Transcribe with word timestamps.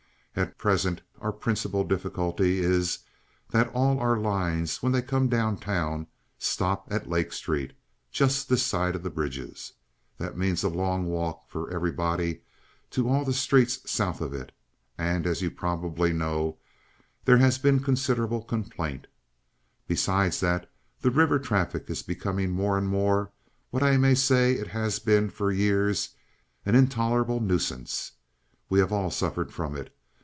At 0.33 0.57
present 0.57 1.01
our 1.19 1.33
principal 1.33 1.83
difficulty 1.83 2.59
is 2.59 2.99
that 3.49 3.67
all 3.73 3.99
our 3.99 4.17
lines, 4.17 4.77
when 4.81 4.93
they 4.93 5.01
come 5.01 5.27
down 5.27 5.57
town, 5.57 6.07
stop 6.39 6.87
at 6.89 7.09
Lake 7.09 7.33
Street—just 7.33 8.47
this 8.47 8.63
side 8.63 8.95
of 8.95 9.03
the 9.03 9.09
bridges. 9.09 9.73
That 10.17 10.37
means 10.37 10.63
a 10.63 10.69
long 10.69 11.07
walk 11.07 11.49
for 11.49 11.69
everybody 11.69 12.43
to 12.91 13.09
all 13.09 13.25
the 13.25 13.33
streets 13.33 13.81
south 13.91 14.21
of 14.21 14.33
it, 14.33 14.53
and, 14.97 15.27
as 15.27 15.41
you 15.41 15.51
probably 15.51 16.13
know, 16.13 16.57
there 17.25 17.39
has 17.39 17.57
been 17.59 17.81
considerable 17.83 18.41
complaint. 18.41 19.07
Besides 19.85 20.39
that, 20.39 20.71
this 21.01 21.13
river 21.13 21.39
traffic 21.39 21.89
is 21.89 22.03
becoming 22.03 22.51
more 22.51 22.77
and 22.77 22.87
more 22.87 23.31
what 23.69 23.83
I 23.83 23.97
may 23.97 24.15
say 24.15 24.53
it 24.53 24.67
has 24.67 24.97
been 24.97 25.29
for 25.29 25.51
years—an 25.51 26.73
intolerable 26.73 27.41
nuisance. 27.41 28.13
We 28.69 28.79
have 28.79 28.93
all 28.93 29.11
suffered 29.11 29.51
from 29.51 29.75
it. 29.75 29.93